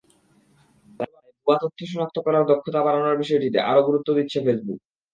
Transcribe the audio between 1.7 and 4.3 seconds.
শনাক্ত করার দক্ষতা বাড়ানোর বিষয়টিতে আরও গুরুত্ব